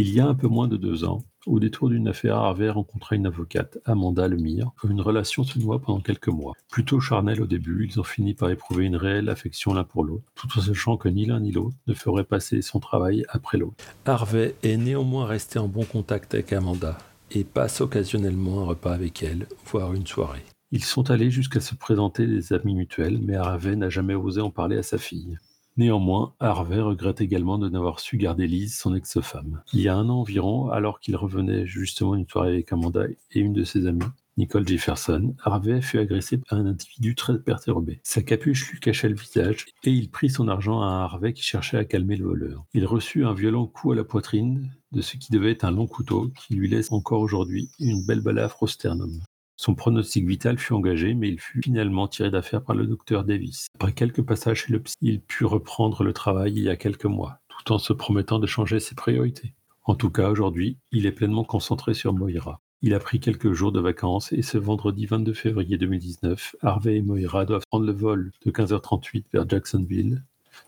Il 0.00 0.14
y 0.14 0.20
a 0.20 0.26
un 0.28 0.34
peu 0.34 0.46
moins 0.46 0.68
de 0.68 0.76
deux 0.76 1.04
ans, 1.04 1.24
au 1.48 1.58
détour 1.58 1.88
d'une 1.88 2.06
affaire, 2.06 2.36
Harvey 2.36 2.70
rencontra 2.70 3.16
une 3.16 3.26
avocate, 3.26 3.78
Amanda 3.84 4.28
Lemire. 4.28 4.70
Une 4.88 5.00
relation 5.00 5.42
se 5.42 5.58
noua 5.58 5.80
pendant 5.80 5.98
quelques 5.98 6.28
mois. 6.28 6.52
Plutôt 6.70 7.00
charnelle 7.00 7.42
au 7.42 7.46
début, 7.46 7.88
ils 7.90 7.98
ont 7.98 8.04
fini 8.04 8.34
par 8.34 8.48
éprouver 8.48 8.84
une 8.84 8.94
réelle 8.94 9.28
affection 9.28 9.74
l'un 9.74 9.82
pour 9.82 10.04
l'autre, 10.04 10.22
tout 10.36 10.46
en 10.56 10.60
sachant 10.60 10.96
que 10.98 11.08
ni 11.08 11.26
l'un 11.26 11.40
ni 11.40 11.50
l'autre 11.50 11.74
ne 11.88 11.94
ferait 11.94 12.22
passer 12.22 12.62
son 12.62 12.78
travail 12.78 13.24
après 13.28 13.58
l'autre. 13.58 13.82
Harvey 14.04 14.54
est 14.62 14.76
néanmoins 14.76 15.26
resté 15.26 15.58
en 15.58 15.66
bon 15.66 15.84
contact 15.84 16.32
avec 16.32 16.52
Amanda 16.52 16.96
et 17.32 17.42
passe 17.42 17.80
occasionnellement 17.80 18.60
un 18.60 18.66
repas 18.66 18.92
avec 18.92 19.24
elle, 19.24 19.48
voire 19.66 19.94
une 19.94 20.06
soirée. 20.06 20.44
Ils 20.70 20.84
sont 20.84 21.10
allés 21.10 21.32
jusqu'à 21.32 21.60
se 21.60 21.74
présenter 21.74 22.28
des 22.28 22.52
amis 22.52 22.76
mutuels, 22.76 23.18
mais 23.20 23.34
Harvey 23.34 23.74
n'a 23.74 23.88
jamais 23.88 24.14
osé 24.14 24.40
en 24.40 24.50
parler 24.50 24.76
à 24.76 24.84
sa 24.84 24.98
fille. 24.98 25.38
Néanmoins, 25.78 26.34
Harvey 26.40 26.80
regrette 26.80 27.20
également 27.20 27.56
de 27.56 27.68
n'avoir 27.68 28.00
su 28.00 28.16
garder 28.16 28.48
Lise, 28.48 28.76
son 28.76 28.96
ex-femme. 28.96 29.62
Il 29.72 29.80
y 29.80 29.88
a 29.88 29.94
un 29.94 30.08
an 30.08 30.20
environ, 30.20 30.70
alors 30.70 30.98
qu'il 30.98 31.14
revenait 31.14 31.66
justement 31.66 32.16
d'une 32.16 32.28
soirée 32.28 32.50
avec 32.50 32.72
Amanda 32.72 33.04
et 33.06 33.38
une 33.38 33.52
de 33.52 33.62
ses 33.62 33.86
amies, 33.86 34.02
Nicole 34.38 34.66
Jefferson, 34.66 35.34
Harvey 35.42 35.80
fut 35.80 35.98
agressé 35.98 36.38
par 36.38 36.58
un 36.58 36.66
individu 36.66 37.14
très 37.14 37.38
perturbé. 37.40 38.00
Sa 38.04 38.22
capuche 38.22 38.70
lui 38.70 38.80
cachait 38.80 39.08
le 39.08 39.16
visage 39.16 39.66
et 39.82 39.90
il 39.90 40.10
prit 40.10 40.30
son 40.30 40.46
argent 40.46 40.80
à 40.80 41.02
Harvey 41.02 41.32
qui 41.32 41.42
cherchait 41.42 41.76
à 41.76 41.84
calmer 41.84 42.16
le 42.16 42.26
voleur. 42.26 42.64
Il 42.72 42.86
reçut 42.86 43.24
un 43.24 43.34
violent 43.34 43.66
coup 43.66 43.90
à 43.90 43.96
la 43.96 44.04
poitrine 44.04 44.72
de 44.92 45.00
ce 45.00 45.16
qui 45.16 45.32
devait 45.32 45.50
être 45.50 45.64
un 45.64 45.72
long 45.72 45.86
couteau 45.86 46.30
qui 46.36 46.54
lui 46.54 46.68
laisse 46.68 46.92
encore 46.92 47.20
aujourd'hui 47.20 47.68
une 47.80 48.06
belle 48.06 48.20
balafre 48.20 48.62
au 48.62 48.66
sternum. 48.68 49.20
Son 49.60 49.74
pronostic 49.74 50.24
vital 50.24 50.56
fut 50.56 50.72
engagé, 50.72 51.14
mais 51.14 51.28
il 51.28 51.40
fut 51.40 51.60
finalement 51.60 52.06
tiré 52.06 52.30
d'affaire 52.30 52.62
par 52.62 52.76
le 52.76 52.86
docteur 52.86 53.24
Davis. 53.24 53.66
Après 53.74 53.92
quelques 53.92 54.22
passages 54.22 54.66
chez 54.66 54.72
le 54.72 54.78
psy, 54.78 54.96
il 55.02 55.20
put 55.20 55.44
reprendre 55.44 56.04
le 56.04 56.12
travail 56.12 56.52
il 56.54 56.62
y 56.62 56.68
a 56.68 56.76
quelques 56.76 57.06
mois, 57.06 57.40
tout 57.48 57.72
en 57.72 57.78
se 57.78 57.92
promettant 57.92 58.38
de 58.38 58.46
changer 58.46 58.78
ses 58.78 58.94
priorités. 58.94 59.54
En 59.82 59.96
tout 59.96 60.10
cas, 60.10 60.30
aujourd'hui, 60.30 60.78
il 60.92 61.06
est 61.06 61.12
pleinement 61.12 61.42
concentré 61.42 61.92
sur 61.92 62.12
Moira. 62.12 62.60
Il 62.82 62.94
a 62.94 63.00
pris 63.00 63.18
quelques 63.18 63.52
jours 63.52 63.72
de 63.72 63.80
vacances 63.80 64.32
et 64.32 64.42
ce 64.42 64.58
vendredi 64.58 65.06
22 65.06 65.32
février 65.32 65.76
2019, 65.76 66.54
Harvey 66.62 66.98
et 66.98 67.02
Moira 67.02 67.44
doivent 67.44 67.66
prendre 67.68 67.86
le 67.86 67.92
vol 67.92 68.30
de 68.46 68.52
15h38 68.52 69.24
vers 69.32 69.48
Jacksonville, 69.48 70.22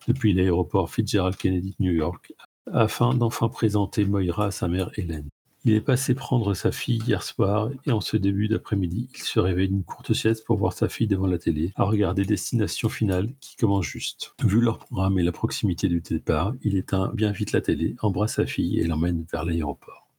depuis 0.08 0.32
l'aéroport 0.32 0.90
Fitzgerald 0.90 1.36
Kennedy 1.36 1.76
New 1.78 1.92
York, 1.92 2.32
afin 2.72 3.14
d'enfin 3.14 3.48
présenter 3.48 4.04
Moira 4.04 4.46
à 4.46 4.50
sa 4.50 4.66
mère 4.66 4.90
Hélène. 4.96 5.28
Il 5.64 5.74
est 5.74 5.82
passé 5.82 6.14
prendre 6.14 6.54
sa 6.54 6.72
fille 6.72 7.02
hier 7.06 7.22
soir 7.22 7.70
et 7.84 7.92
en 7.92 8.00
ce 8.00 8.16
début 8.16 8.48
d'après-midi, 8.48 9.10
il 9.14 9.22
se 9.22 9.38
réveille 9.38 9.68
d'une 9.68 9.84
courte 9.84 10.14
sieste 10.14 10.46
pour 10.46 10.56
voir 10.56 10.72
sa 10.72 10.88
fille 10.88 11.06
devant 11.06 11.26
la 11.26 11.38
télé, 11.38 11.72
à 11.76 11.84
regarder 11.84 12.24
Destination 12.24 12.88
Finale 12.88 13.28
qui 13.40 13.56
commence 13.56 13.84
juste. 13.84 14.32
Vu 14.42 14.62
leur 14.62 14.78
programme 14.78 15.18
et 15.18 15.22
la 15.22 15.32
proximité 15.32 15.88
du 15.88 16.00
départ, 16.00 16.54
il 16.62 16.78
éteint 16.78 17.12
bien 17.12 17.30
vite 17.30 17.52
la 17.52 17.60
télé, 17.60 17.94
embrasse 18.00 18.36
sa 18.36 18.46
fille 18.46 18.80
et 18.80 18.86
l'emmène 18.86 19.26
vers 19.30 19.44
l'aéroport. 19.44 20.09